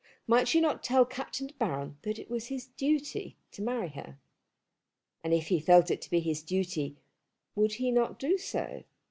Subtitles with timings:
[0.25, 4.17] Might she not tell Captain De Baron that it was his duty to marry her?
[5.23, 6.95] And if he felt it to be his duty
[7.53, 8.83] would he not do so?